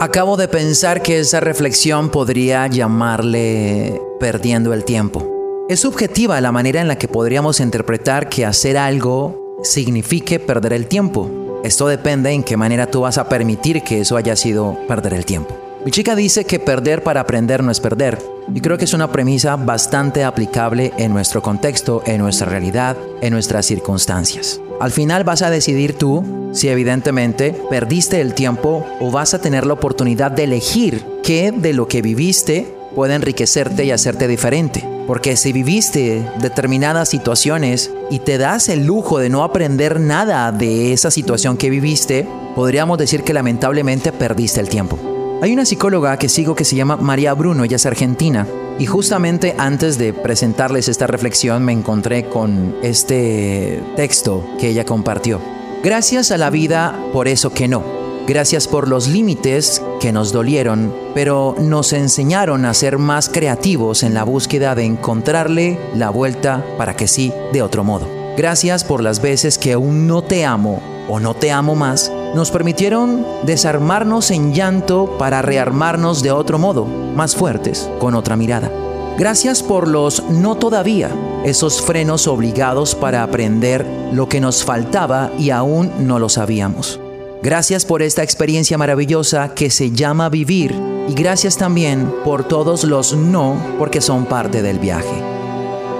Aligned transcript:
Acabo 0.00 0.36
de 0.36 0.46
pensar 0.46 1.02
que 1.02 1.18
esa 1.18 1.40
reflexión 1.40 2.10
podría 2.10 2.68
llamarle 2.68 4.00
perdiendo 4.20 4.72
el 4.72 4.84
tiempo. 4.84 5.66
Es 5.68 5.80
subjetiva 5.80 6.40
la 6.40 6.52
manera 6.52 6.80
en 6.80 6.86
la 6.86 6.96
que 6.96 7.08
podríamos 7.08 7.58
interpretar 7.58 8.28
que 8.28 8.46
hacer 8.46 8.78
algo 8.78 9.58
signifique 9.64 10.38
perder 10.38 10.72
el 10.72 10.86
tiempo. 10.86 11.60
Esto 11.64 11.88
depende 11.88 12.30
en 12.30 12.44
qué 12.44 12.56
manera 12.56 12.86
tú 12.86 13.00
vas 13.00 13.18
a 13.18 13.28
permitir 13.28 13.82
que 13.82 14.02
eso 14.02 14.16
haya 14.16 14.36
sido 14.36 14.78
perder 14.86 15.14
el 15.14 15.26
tiempo. 15.26 15.58
Mi 15.84 15.90
chica 15.90 16.14
dice 16.14 16.44
que 16.44 16.60
perder 16.60 17.02
para 17.02 17.22
aprender 17.22 17.64
no 17.64 17.72
es 17.72 17.80
perder. 17.80 18.18
Y 18.54 18.60
creo 18.60 18.78
que 18.78 18.84
es 18.84 18.94
una 18.94 19.10
premisa 19.10 19.56
bastante 19.56 20.22
aplicable 20.22 20.92
en 20.96 21.12
nuestro 21.12 21.42
contexto, 21.42 22.04
en 22.06 22.18
nuestra 22.18 22.48
realidad, 22.48 22.96
en 23.20 23.32
nuestras 23.32 23.66
circunstancias. 23.66 24.60
Al 24.80 24.92
final 24.92 25.24
vas 25.24 25.42
a 25.42 25.50
decidir 25.50 25.98
tú 25.98 26.50
si 26.52 26.68
evidentemente 26.68 27.60
perdiste 27.68 28.20
el 28.20 28.34
tiempo 28.34 28.86
o 29.00 29.10
vas 29.10 29.34
a 29.34 29.40
tener 29.40 29.66
la 29.66 29.74
oportunidad 29.74 30.30
de 30.30 30.44
elegir 30.44 31.04
qué 31.24 31.50
de 31.50 31.72
lo 31.72 31.88
que 31.88 32.00
viviste 32.00 32.72
puede 32.94 33.14
enriquecerte 33.14 33.84
y 33.84 33.90
hacerte 33.90 34.28
diferente. 34.28 34.88
Porque 35.08 35.36
si 35.36 35.52
viviste 35.52 36.24
determinadas 36.40 37.08
situaciones 37.08 37.90
y 38.10 38.20
te 38.20 38.38
das 38.38 38.68
el 38.68 38.84
lujo 38.84 39.18
de 39.18 39.30
no 39.30 39.42
aprender 39.42 39.98
nada 39.98 40.52
de 40.52 40.92
esa 40.92 41.10
situación 41.10 41.56
que 41.56 41.70
viviste, 41.70 42.28
podríamos 42.54 42.98
decir 42.98 43.24
que 43.24 43.34
lamentablemente 43.34 44.12
perdiste 44.12 44.60
el 44.60 44.68
tiempo. 44.68 45.17
Hay 45.40 45.52
una 45.52 45.64
psicóloga 45.64 46.16
que 46.16 46.28
sigo 46.28 46.56
que 46.56 46.64
se 46.64 46.74
llama 46.74 46.96
María 46.96 47.32
Bruno, 47.32 47.62
ella 47.62 47.76
es 47.76 47.86
argentina, 47.86 48.44
y 48.80 48.86
justamente 48.86 49.54
antes 49.56 49.96
de 49.96 50.12
presentarles 50.12 50.88
esta 50.88 51.06
reflexión 51.06 51.64
me 51.64 51.72
encontré 51.72 52.28
con 52.28 52.74
este 52.82 53.80
texto 53.94 54.44
que 54.58 54.70
ella 54.70 54.84
compartió. 54.84 55.40
Gracias 55.84 56.32
a 56.32 56.38
la 56.38 56.50
vida 56.50 56.98
por 57.12 57.28
eso 57.28 57.50
que 57.50 57.68
no. 57.68 57.84
Gracias 58.26 58.66
por 58.66 58.88
los 58.88 59.06
límites 59.06 59.80
que 60.00 60.10
nos 60.10 60.32
dolieron, 60.32 60.92
pero 61.14 61.54
nos 61.60 61.92
enseñaron 61.92 62.64
a 62.64 62.74
ser 62.74 62.98
más 62.98 63.28
creativos 63.28 64.02
en 64.02 64.14
la 64.14 64.24
búsqueda 64.24 64.74
de 64.74 64.86
encontrarle 64.86 65.78
la 65.94 66.10
vuelta 66.10 66.66
para 66.76 66.96
que 66.96 67.06
sí 67.06 67.32
de 67.52 67.62
otro 67.62 67.84
modo. 67.84 68.08
Gracias 68.36 68.82
por 68.82 69.04
las 69.04 69.22
veces 69.22 69.56
que 69.56 69.74
aún 69.74 70.08
no 70.08 70.22
te 70.22 70.44
amo 70.44 70.82
o 71.08 71.20
no 71.20 71.34
te 71.34 71.52
amo 71.52 71.76
más 71.76 72.10
nos 72.34 72.50
permitieron 72.50 73.26
desarmarnos 73.44 74.30
en 74.30 74.54
llanto 74.54 75.16
para 75.18 75.42
rearmarnos 75.42 76.22
de 76.22 76.30
otro 76.30 76.58
modo, 76.58 76.84
más 76.84 77.34
fuertes, 77.34 77.90
con 77.98 78.14
otra 78.14 78.36
mirada. 78.36 78.70
Gracias 79.18 79.62
por 79.62 79.88
los 79.88 80.22
no 80.30 80.56
todavía, 80.56 81.10
esos 81.44 81.82
frenos 81.82 82.28
obligados 82.28 82.94
para 82.94 83.22
aprender 83.22 83.84
lo 84.12 84.28
que 84.28 84.40
nos 84.40 84.64
faltaba 84.64 85.32
y 85.38 85.50
aún 85.50 85.90
no 86.06 86.18
lo 86.18 86.28
sabíamos. 86.28 87.00
Gracias 87.42 87.84
por 87.84 88.02
esta 88.02 88.22
experiencia 88.22 88.78
maravillosa 88.78 89.54
que 89.54 89.70
se 89.70 89.92
llama 89.92 90.28
vivir 90.28 90.74
y 91.08 91.14
gracias 91.14 91.56
también 91.56 92.12
por 92.24 92.46
todos 92.46 92.84
los 92.84 93.14
no 93.14 93.56
porque 93.78 94.00
son 94.00 94.26
parte 94.26 94.62
del 94.62 94.78
viaje. 94.78 95.37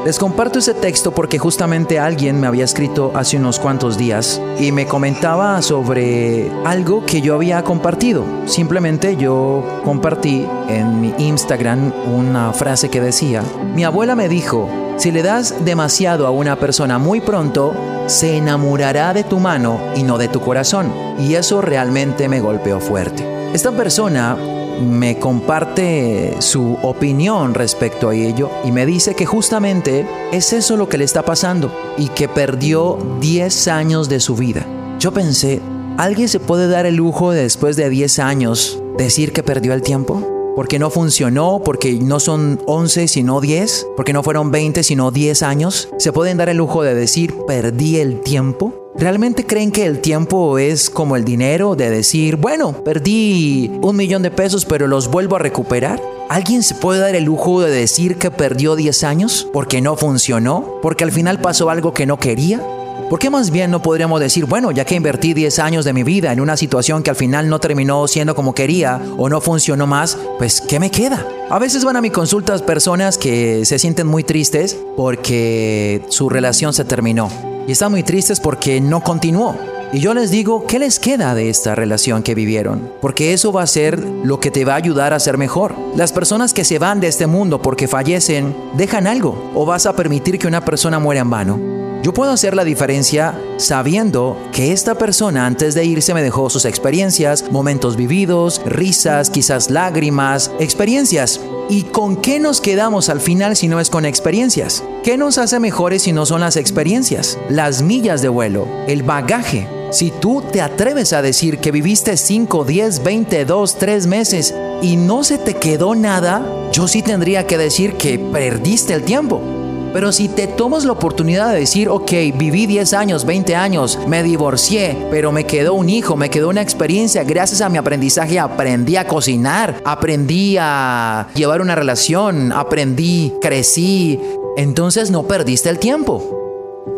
Les 0.05 0.19
comparto 0.19 0.59
ese 0.61 0.75
texto 0.75 1.13
porque 1.13 1.39
justamente 1.39 1.99
alguien 1.99 2.41
me 2.41 2.47
había 2.47 2.65
escrito 2.65 3.13
hace 3.15 3.37
unos 3.37 3.59
cuantos 3.59 3.99
días 3.99 4.41
y 4.59 4.73
me 4.73 4.87
comentaba 4.87 5.61
sobre 5.61 6.51
algo 6.65 7.05
que 7.05 7.21
yo 7.21 7.35
había 7.35 7.63
compartido. 7.63 8.25
Simplemente 8.47 9.17
yo 9.17 9.65
compartí 9.85 10.47
en 10.69 11.01
mi 11.01 11.13
Instagram 11.19 11.93
una 12.15 12.53
frase 12.53 12.89
que 12.89 13.01
decía, 13.01 13.43
mi 13.75 13.85
abuela 13.85 14.15
me 14.15 14.29
dijo, 14.29 14.69
si 14.97 15.11
le 15.11 15.23
das 15.23 15.65
demasiado 15.65 16.27
a 16.27 16.31
una 16.31 16.57
persona 16.57 16.99
muy 16.99 17.21
pronto, 17.21 17.75
se 18.09 18.37
enamorará 18.37 19.13
de 19.13 19.23
tu 19.23 19.39
mano 19.39 19.79
y 19.95 20.03
no 20.03 20.19
de 20.19 20.29
tu 20.29 20.41
corazón. 20.41 20.93
Y 21.19 21.35
eso 21.35 21.61
realmente 21.61 22.29
me 22.29 22.41
golpeó 22.41 22.81
fuerte. 22.81 23.25
Esta 23.53 23.71
persona 23.73 24.37
me 24.81 25.19
comparte 25.19 26.37
su 26.41 26.79
opinión 26.83 27.55
respecto 27.55 28.09
a 28.09 28.15
ello 28.15 28.51
y 28.65 28.73
me 28.73 28.87
dice 28.87 29.15
que 29.15 29.27
justamente 29.27 30.07
es 30.33 30.53
eso 30.53 30.77
lo 30.77 30.89
que 30.89 30.99
le 30.99 31.05
está 31.05 31.25
pasando 31.25 31.73
y 31.97 32.09
que 32.09 32.29
perdió 32.29 32.99
10 33.21 33.69
años 33.69 34.09
de 34.09 34.21
su 34.21 34.37
vida. 34.37 34.67
Yo 34.99 35.13
pensé, 35.13 35.61
¿alguien 35.97 36.29
se 36.29 36.41
puede 36.41 36.69
dar 36.69 36.87
el 36.87 36.97
lujo 36.97 37.33
de 37.33 37.43
después 37.43 37.77
de 37.77 37.91
10 37.91 38.19
años 38.21 38.81
decir 38.97 39.33
que 39.33 39.43
perdió 39.43 39.75
el 39.75 39.83
tiempo? 39.83 40.38
Porque 40.59 40.81
no 40.81 40.91
funcionó, 40.91 41.63
porque 41.65 41.93
no 41.93 42.19
son 42.19 42.61
11 42.67 43.07
sino 43.07 43.41
10, 43.41 43.91
porque 43.97 44.13
no 44.13 44.25
fueron 44.25 44.51
20 44.51 44.83
sino 44.83 45.13
10 45.13 45.45
años, 45.45 45.89
se 45.99 46.13
pueden 46.13 46.37
dar 46.37 46.49
el 46.49 46.57
lujo 46.57 46.83
de 46.83 46.97
decir 46.97 47.33
perdí 47.47 47.99
el 47.99 48.23
tiempo. 48.23 48.75
¿Realmente 48.97 49.47
creen 49.47 49.71
que 49.71 49.87
el 49.87 50.01
tiempo 50.01 50.59
es 50.59 50.91
como 50.91 51.15
el 51.15 51.25
dinero 51.25 51.77
de 51.77 51.91
decir, 51.91 52.35
bueno, 52.35 52.73
perdí 52.83 53.71
un 53.83 53.95
millón 53.95 54.23
de 54.23 54.33
pesos 54.33 54.65
pero 54.65 54.89
los 54.89 55.07
vuelvo 55.07 55.37
a 55.37 55.39
recuperar? 55.39 56.03
¿Alguien 56.29 56.65
se 56.65 56.75
puede 56.75 56.99
dar 56.99 57.15
el 57.15 57.23
lujo 57.23 57.61
de 57.61 57.71
decir 57.71 58.17
que 58.17 58.33
perdió 58.33 58.75
10 58.75 59.05
años 59.05 59.47
porque 59.53 59.81
no 59.81 59.95
funcionó? 59.95 60.81
¿Porque 60.83 61.05
al 61.05 61.13
final 61.13 61.41
pasó 61.41 61.71
algo 61.71 61.95
que 61.95 62.05
no 62.05 62.19
quería? 62.19 62.61
¿Por 63.09 63.19
qué 63.19 63.31
más 63.31 63.51
bien 63.51 63.71
no 63.71 63.81
podríamos 63.81 64.21
decir, 64.21 64.45
bueno, 64.45 64.71
ya 64.71 64.85
que 64.85 64.95
invertí 64.95 65.33
10 65.33 65.61
años 65.61 65.87
de 65.87 65.95
mi 65.95 66.03
vida 66.03 66.31
en 66.31 66.41
una 66.41 66.59
situación 66.59 67.03
que 67.03 67.09
al 67.09 67.17
final 67.17 67.49
no 67.49 67.59
terminó 67.59 68.07
siendo 68.07 68.35
como 68.35 68.55
quería 68.55 69.01
o 69.17 69.31
no 69.31 69.41
funcionó 69.41 69.87
más, 69.87 70.19
pues 70.37 70.61
¿qué 70.61 70.79
me 70.79 70.91
queda? 70.91 71.27
A 71.49 71.59
veces 71.59 71.87
van 71.87 71.97
a 71.97 72.03
mi 72.03 72.11
consultas 72.11 72.61
personas 72.61 73.17
que 73.17 73.65
se 73.65 73.79
sienten 73.79 74.07
muy 74.07 74.25
tristes 74.25 74.77
porque 74.95 76.03
su 76.11 76.29
relación 76.29 76.75
se 76.75 76.85
terminó 76.85 77.31
y 77.67 77.73
están 77.73 77.93
muy 77.93 78.03
tristes 78.03 78.41
porque 78.41 78.79
no 78.83 79.03
continuó. 79.03 79.57
Y 79.91 80.01
yo 80.01 80.13
les 80.13 80.31
digo, 80.31 80.67
¿qué 80.67 80.79
les 80.79 80.99
queda 80.99 81.35
de 81.35 81.49
esta 81.49 81.75
relación 81.75 82.23
que 82.23 82.35
vivieron? 82.35 82.93
Porque 83.01 83.33
eso 83.33 83.53
va 83.53 83.63
a 83.63 83.67
ser 83.67 83.99
lo 83.99 84.39
que 84.39 84.51
te 84.51 84.67
va 84.67 84.75
a 84.75 84.77
ayudar 84.77 85.15
a 85.15 85.21
ser 85.21 85.39
mejor. 85.39 85.75
Las 85.97 86.13
personas 86.13 86.53
que 86.53 86.67
se 86.67 86.79
van 86.79 87.01
de 87.01 87.09
este 87.09 87.27
mundo 87.27 87.63
porque 87.63 87.89
fallecen, 87.89 88.55
dejan 88.75 89.07
algo. 89.07 89.51
¿O 89.55 89.65
vas 89.65 89.87
a 89.87 89.97
permitir 89.97 90.39
que 90.39 90.47
una 90.47 90.63
persona 90.63 90.99
muera 90.99 91.23
en 91.23 91.31
vano? 91.31 91.88
Yo 92.03 92.15
puedo 92.15 92.31
hacer 92.31 92.55
la 92.55 92.65
diferencia 92.65 93.35
sabiendo 93.57 94.37
que 94.53 94.73
esta 94.73 94.95
persona 94.97 95.47
antes 95.47 95.75
de 95.75 95.85
irse 95.85 96.15
me 96.15 96.23
dejó 96.23 96.49
sus 96.49 96.65
experiencias, 96.65 97.51
momentos 97.51 97.97
vividos, 97.97 98.61
risas, 98.65 99.31
quizás 99.31 99.69
lágrimas, 99.69 100.53
experiencias. 100.61 101.41
¿Y 101.69 101.83
con 101.83 102.17
qué 102.17 102.39
nos 102.39 102.61
quedamos 102.61 103.09
al 103.09 103.21
final 103.21 103.57
si 103.57 103.67
no 103.67 103.81
es 103.81 103.91
con 103.91 104.07
experiencias? 104.07 104.85
¿Qué 105.03 105.19
nos 105.19 105.39
hace 105.39 105.59
mejores 105.59 106.03
si 106.03 106.13
no 106.13 106.25
son 106.25 106.41
las 106.41 106.57
experiencias? 106.57 107.37
Las 107.51 107.83
millas 107.83 108.23
de 108.23 108.29
vuelo, 108.29 108.69
el 108.87 109.03
bagaje. 109.03 109.67
Si 109.91 110.11
tú 110.11 110.43
te 110.53 110.61
atreves 110.61 111.13
a 111.13 111.21
decir 111.21 111.59
que 111.59 111.73
viviste 111.73 112.17
5, 112.17 112.65
10, 112.65 113.03
20, 113.03 113.45
2, 113.45 113.79
3 113.79 114.07
meses 114.07 114.55
y 114.83 114.97
no 114.97 115.25
se 115.25 115.37
te 115.37 115.55
quedó 115.55 115.95
nada, 115.95 116.47
yo 116.73 116.87
sí 116.87 117.03
tendría 117.03 117.47
que 117.47 117.59
decir 117.59 117.95
que 117.95 118.19
perdiste 118.19 118.95
el 118.95 119.03
tiempo. 119.03 119.58
Pero 119.93 120.13
si 120.13 120.29
te 120.29 120.47
tomas 120.47 120.85
la 120.85 120.93
oportunidad 120.93 121.51
de 121.53 121.61
decir, 121.61 121.89
ok, 121.89 122.11
viví 122.37 122.67
10 122.67 122.93
años, 122.93 123.25
20 123.25 123.57
años, 123.57 123.99
me 124.07 124.23
divorcié, 124.23 124.97
pero 125.11 125.33
me 125.33 125.45
quedó 125.45 125.75
un 125.75 125.89
hijo, 125.89 126.17
me 126.17 126.31
quedó 126.31 126.51
una 126.51 126.61
experiencia, 126.61 127.25
gracias 127.25 127.63
a 127.63 127.69
mi 127.69 127.79
aprendizaje 127.79 128.39
aprendí 128.39 128.97
a 128.97 129.07
cocinar, 129.07 129.81
aprendí 129.85 130.57
a 130.61 131.29
llevar 131.35 131.63
una 131.63 131.75
relación, 131.75 132.53
aprendí, 132.53 133.33
crecí, 133.41 134.21
entonces 134.57 135.11
no 135.11 135.23
perdiste 135.23 135.71
el 135.71 135.79
tiempo. 135.79 136.35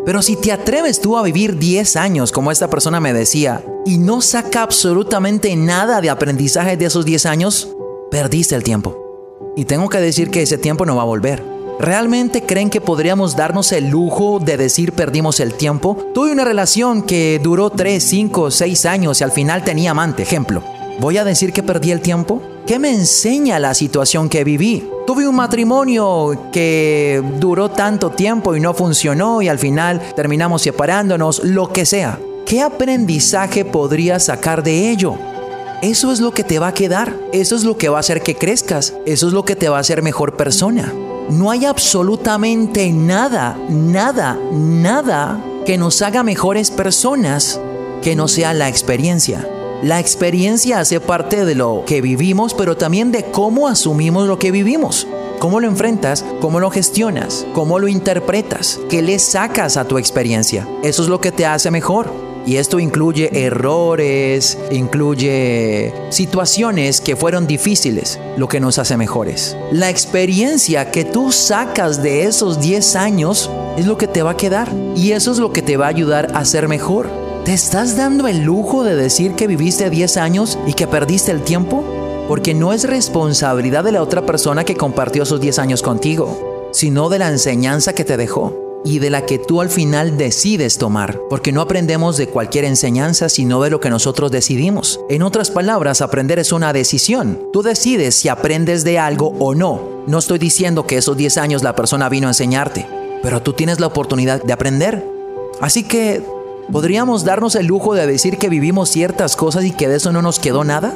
Pero 0.05 0.21
si 0.21 0.35
te 0.35 0.51
atreves 0.51 0.99
tú 0.99 1.17
a 1.17 1.21
vivir 1.21 1.57
10 1.57 1.95
años, 1.95 2.31
como 2.31 2.51
esta 2.51 2.69
persona 2.69 2.99
me 2.99 3.13
decía, 3.13 3.63
y 3.85 3.97
no 3.97 4.21
saca 4.21 4.63
absolutamente 4.63 5.55
nada 5.55 6.01
de 6.01 6.09
aprendizaje 6.09 6.75
de 6.75 6.85
esos 6.85 7.05
10 7.05 7.25
años, 7.25 7.69
perdiste 8.09 8.55
el 8.55 8.63
tiempo. 8.63 8.97
Y 9.55 9.65
tengo 9.65 9.89
que 9.89 9.99
decir 9.99 10.29
que 10.31 10.41
ese 10.41 10.57
tiempo 10.57 10.85
no 10.85 10.95
va 10.95 11.03
a 11.03 11.05
volver. 11.05 11.50
¿Realmente 11.81 12.43
creen 12.43 12.69
que 12.69 12.79
podríamos 12.79 13.35
darnos 13.35 13.71
el 13.71 13.89
lujo 13.89 14.37
de 14.39 14.55
decir 14.55 14.93
perdimos 14.93 15.39
el 15.39 15.55
tiempo? 15.55 15.97
Tuve 16.13 16.31
una 16.31 16.45
relación 16.45 17.01
que 17.01 17.41
duró 17.41 17.71
3, 17.71 18.03
5, 18.03 18.51
6 18.51 18.85
años 18.85 19.19
y 19.19 19.23
al 19.23 19.31
final 19.31 19.63
tenía 19.63 19.89
amante, 19.89 20.21
ejemplo. 20.21 20.61
¿Voy 20.99 21.17
a 21.17 21.23
decir 21.23 21.51
que 21.51 21.63
perdí 21.63 21.89
el 21.89 21.99
tiempo? 21.99 22.39
¿Qué 22.67 22.77
me 22.77 22.91
enseña 22.91 23.57
la 23.57 23.73
situación 23.73 24.29
que 24.29 24.43
viví? 24.43 24.87
Tuve 25.07 25.27
un 25.27 25.33
matrimonio 25.33 26.49
que 26.51 27.23
duró 27.39 27.71
tanto 27.71 28.11
tiempo 28.11 28.55
y 28.55 28.59
no 28.59 28.75
funcionó 28.75 29.41
y 29.41 29.47
al 29.47 29.57
final 29.57 29.99
terminamos 30.15 30.61
separándonos, 30.61 31.43
lo 31.43 31.73
que 31.73 31.87
sea. 31.87 32.19
¿Qué 32.45 32.61
aprendizaje 32.61 33.65
podría 33.65 34.19
sacar 34.19 34.61
de 34.61 34.91
ello? 34.91 35.15
Eso 35.81 36.11
es 36.11 36.19
lo 36.19 36.29
que 36.29 36.43
te 36.43 36.59
va 36.59 36.67
a 36.67 36.73
quedar, 36.75 37.15
eso 37.33 37.55
es 37.55 37.63
lo 37.63 37.75
que 37.75 37.89
va 37.89 37.97
a 37.97 38.01
hacer 38.01 38.21
que 38.21 38.35
crezcas, 38.35 38.93
eso 39.07 39.25
es 39.25 39.33
lo 39.33 39.45
que 39.45 39.55
te 39.55 39.67
va 39.67 39.77
a 39.77 39.81
hacer 39.81 40.03
mejor 40.03 40.37
persona. 40.37 40.93
No 41.29 41.51
hay 41.51 41.65
absolutamente 41.65 42.91
nada, 42.91 43.57
nada, 43.69 44.37
nada 44.51 45.43
que 45.65 45.77
nos 45.77 46.01
haga 46.01 46.23
mejores 46.23 46.71
personas 46.71 47.59
que 48.01 48.15
no 48.15 48.27
sea 48.27 48.53
la 48.53 48.67
experiencia. 48.67 49.47
La 49.83 49.99
experiencia 49.99 50.79
hace 50.79 50.99
parte 50.99 51.45
de 51.45 51.55
lo 51.55 51.83
que 51.85 52.01
vivimos, 52.01 52.53
pero 52.53 52.77
también 52.77 53.11
de 53.11 53.25
cómo 53.25 53.67
asumimos 53.67 54.27
lo 54.27 54.37
que 54.37 54.51
vivimos. 54.51 55.07
Cómo 55.39 55.59
lo 55.59 55.67
enfrentas, 55.67 56.23
cómo 56.39 56.59
lo 56.59 56.69
gestionas, 56.69 57.47
cómo 57.53 57.79
lo 57.79 57.87
interpretas, 57.87 58.79
qué 58.89 59.01
le 59.01 59.17
sacas 59.17 59.77
a 59.77 59.87
tu 59.87 59.97
experiencia. 59.97 60.67
Eso 60.83 61.01
es 61.01 61.09
lo 61.09 61.19
que 61.19 61.31
te 61.31 61.47
hace 61.47 61.71
mejor. 61.71 62.30
Y 62.45 62.55
esto 62.57 62.79
incluye 62.79 63.45
errores, 63.45 64.57
incluye 64.71 65.93
situaciones 66.09 66.99
que 66.99 67.15
fueron 67.15 67.45
difíciles, 67.45 68.19
lo 68.37 68.47
que 68.47 68.59
nos 68.59 68.79
hace 68.79 68.97
mejores. 68.97 69.55
La 69.71 69.89
experiencia 69.89 70.91
que 70.91 71.05
tú 71.05 71.31
sacas 71.31 72.01
de 72.01 72.23
esos 72.23 72.59
10 72.59 72.95
años 72.95 73.49
es 73.77 73.85
lo 73.85 73.97
que 73.97 74.07
te 74.07 74.23
va 74.23 74.31
a 74.31 74.37
quedar. 74.37 74.69
Y 74.95 75.11
eso 75.11 75.31
es 75.31 75.37
lo 75.37 75.53
que 75.53 75.61
te 75.61 75.77
va 75.77 75.85
a 75.85 75.89
ayudar 75.89 76.31
a 76.33 76.43
ser 76.45 76.67
mejor. 76.67 77.09
¿Te 77.45 77.53
estás 77.53 77.95
dando 77.95 78.27
el 78.27 78.41
lujo 78.43 78.83
de 78.83 78.95
decir 78.95 79.33
que 79.33 79.47
viviste 79.47 79.89
10 79.89 80.17
años 80.17 80.57
y 80.65 80.73
que 80.73 80.87
perdiste 80.87 81.31
el 81.31 81.41
tiempo? 81.41 81.83
Porque 82.27 82.53
no 82.53 82.73
es 82.73 82.85
responsabilidad 82.85 83.83
de 83.83 83.91
la 83.91 84.01
otra 84.01 84.25
persona 84.25 84.63
que 84.63 84.75
compartió 84.75 85.23
esos 85.23 85.41
10 85.41 85.59
años 85.59 85.81
contigo, 85.81 86.69
sino 86.71 87.09
de 87.09 87.19
la 87.19 87.29
enseñanza 87.29 87.93
que 87.93 88.05
te 88.05 88.17
dejó 88.17 88.70
y 88.83 88.99
de 88.99 89.09
la 89.09 89.25
que 89.25 89.39
tú 89.39 89.61
al 89.61 89.69
final 89.69 90.17
decides 90.17 90.77
tomar, 90.77 91.19
porque 91.29 91.51
no 91.51 91.61
aprendemos 91.61 92.17
de 92.17 92.27
cualquier 92.27 92.65
enseñanza, 92.65 93.29
sino 93.29 93.61
de 93.61 93.69
lo 93.69 93.79
que 93.79 93.89
nosotros 93.89 94.31
decidimos. 94.31 94.99
En 95.09 95.21
otras 95.21 95.51
palabras, 95.51 96.01
aprender 96.01 96.39
es 96.39 96.51
una 96.51 96.73
decisión. 96.73 97.39
Tú 97.53 97.61
decides 97.61 98.15
si 98.15 98.29
aprendes 98.29 98.83
de 98.83 98.99
algo 98.99 99.33
o 99.39 99.55
no. 99.55 100.03
No 100.07 100.19
estoy 100.19 100.39
diciendo 100.39 100.87
que 100.87 100.97
esos 100.97 101.17
10 101.17 101.37
años 101.37 101.63
la 101.63 101.75
persona 101.75 102.09
vino 102.09 102.27
a 102.27 102.31
enseñarte, 102.31 102.87
pero 103.21 103.41
tú 103.41 103.53
tienes 103.53 103.79
la 103.79 103.87
oportunidad 103.87 104.41
de 104.41 104.53
aprender. 104.53 105.05
Así 105.59 105.83
que 105.83 106.23
¿Podríamos 106.71 107.25
darnos 107.25 107.55
el 107.55 107.65
lujo 107.65 107.95
de 107.95 108.07
decir 108.07 108.37
que 108.37 108.47
vivimos 108.47 108.89
ciertas 108.89 109.35
cosas 109.35 109.65
y 109.65 109.71
que 109.71 109.89
de 109.89 109.97
eso 109.97 110.13
no 110.13 110.21
nos 110.21 110.39
quedó 110.39 110.63
nada? 110.63 110.93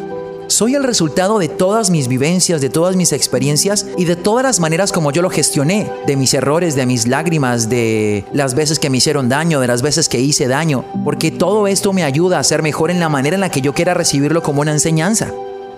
Soy 0.55 0.73
el 0.73 0.85
resultado 0.85 1.37
de 1.37 1.49
todas 1.49 1.89
mis 1.89 2.07
vivencias, 2.07 2.61
de 2.61 2.69
todas 2.69 2.95
mis 2.95 3.11
experiencias 3.11 3.85
y 3.97 4.05
de 4.05 4.15
todas 4.15 4.41
las 4.41 4.61
maneras 4.61 4.93
como 4.93 5.11
yo 5.11 5.21
lo 5.21 5.29
gestioné, 5.29 5.91
de 6.07 6.15
mis 6.15 6.33
errores, 6.33 6.77
de 6.77 6.85
mis 6.85 7.09
lágrimas, 7.09 7.67
de 7.67 8.23
las 8.31 8.55
veces 8.55 8.79
que 8.79 8.89
me 8.89 8.99
hicieron 8.99 9.27
daño, 9.27 9.59
de 9.59 9.67
las 9.67 9.81
veces 9.81 10.07
que 10.07 10.21
hice 10.21 10.47
daño, 10.47 10.85
porque 11.03 11.29
todo 11.29 11.67
esto 11.67 11.91
me 11.91 12.05
ayuda 12.05 12.39
a 12.39 12.43
ser 12.45 12.63
mejor 12.63 12.89
en 12.89 13.01
la 13.01 13.09
manera 13.09 13.35
en 13.35 13.41
la 13.41 13.51
que 13.51 13.59
yo 13.59 13.73
quiera 13.73 13.93
recibirlo 13.93 14.41
como 14.43 14.61
una 14.61 14.71
enseñanza. 14.71 15.29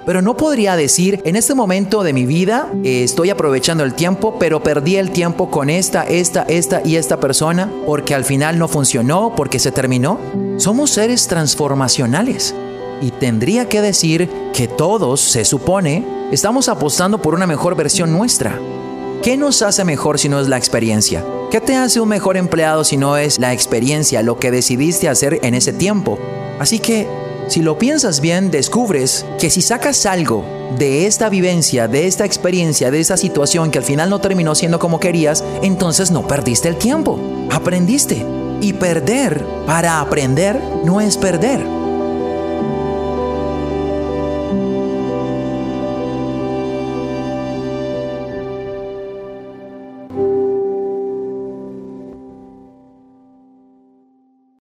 Pero 0.06 0.22
no 0.22 0.38
podría 0.38 0.76
decir, 0.76 1.24
en 1.26 1.36
este 1.36 1.56
momento 1.56 2.04
de 2.04 2.14
mi 2.14 2.28
vida 2.28 2.72
eh, 2.84 3.02
estoy 3.04 3.32
aprovechando 3.32 3.84
el 3.84 3.96
tiempo, 3.96 4.38
pero 4.38 4.62
perdí 4.62 4.98
el 4.98 5.10
tiempo 5.10 5.50
con 5.50 5.72
esta, 5.72 6.04
esta, 6.04 6.44
esta 6.44 6.84
y 6.86 6.98
esta 6.98 7.20
persona 7.20 7.68
porque 7.88 8.14
al 8.14 8.26
final 8.26 8.60
no 8.60 8.68
funcionó, 8.68 9.34
porque 9.36 9.58
se 9.58 9.72
terminó. 9.72 10.20
Somos 10.58 10.92
seres 10.92 11.26
transformacionales. 11.26 12.54
Y 13.02 13.12
tendría 13.12 13.70
que 13.70 13.82
decir 13.82 14.30
que 14.54 14.68
todos, 14.68 15.22
se 15.22 15.46
supone, 15.46 16.04
estamos 16.32 16.68
apostando 16.70 17.22
por 17.22 17.36
una 17.36 17.48
mejor 17.48 17.76
versión 17.76 18.12
nuestra. 18.12 18.60
¿Qué 19.22 19.38
nos 19.38 19.62
hace 19.62 19.84
mejor 19.84 20.20
si 20.20 20.30
no 20.30 20.40
es 20.40 20.48
la 20.48 20.58
experiencia? 20.58 21.24
¿Qué 21.52 21.62
te 21.62 21.76
hace 21.76 22.00
un 22.00 22.10
mejor 22.10 22.38
empleado 22.38 22.84
si 22.84 22.98
no 22.98 23.18
es 23.18 23.40
la 23.40 23.54
experiencia, 23.54 24.22
lo 24.22 24.38
que 24.38 24.52
decidiste 24.52 25.10
hacer 25.10 25.40
en 25.44 25.54
ese 25.54 25.74
tiempo? 25.74 26.18
Así 26.60 26.80
que 26.80 27.08
si 27.48 27.62
lo 27.62 27.78
piensas 27.78 28.20
bien, 28.20 28.52
descubres 28.52 29.26
que 29.40 29.50
si 29.50 29.62
sacas 29.62 30.06
algo 30.06 30.44
de 30.78 31.08
esta 31.08 31.30
vivencia, 31.30 31.88
de 31.88 32.06
esta 32.06 32.26
experiencia, 32.26 32.92
de 32.92 33.00
esta 33.00 33.16
situación 33.16 33.72
que 33.72 33.78
al 33.78 33.86
final 33.86 34.10
no 34.10 34.20
terminó 34.20 34.54
siendo 34.54 34.80
como 34.80 35.00
querías, 35.00 35.44
entonces 35.62 36.12
no 36.12 36.28
perdiste 36.28 36.68
el 36.68 36.76
tiempo, 36.76 37.20
aprendiste. 37.50 38.26
Y 38.60 38.74
perder 38.74 39.46
para 39.68 40.02
aprender 40.02 40.60
no 40.84 41.00
es 41.00 41.16
perder. 41.16 41.64